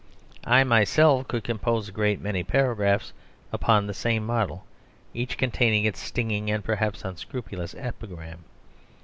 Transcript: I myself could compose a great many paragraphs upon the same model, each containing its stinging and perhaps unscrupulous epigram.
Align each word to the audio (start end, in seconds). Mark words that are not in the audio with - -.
I 0.47 0.63
myself 0.63 1.27
could 1.27 1.43
compose 1.43 1.87
a 1.87 1.91
great 1.91 2.19
many 2.19 2.41
paragraphs 2.41 3.13
upon 3.53 3.85
the 3.85 3.93
same 3.93 4.25
model, 4.25 4.65
each 5.13 5.37
containing 5.37 5.85
its 5.85 5.99
stinging 6.01 6.49
and 6.49 6.63
perhaps 6.63 7.05
unscrupulous 7.05 7.75
epigram. 7.77 8.43